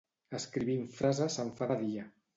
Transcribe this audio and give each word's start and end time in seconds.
Escrivint 0.37 0.89
frases 1.01 1.37
se'm 1.41 1.55
fa 1.61 1.69
de 1.73 1.77
dia 1.87 2.11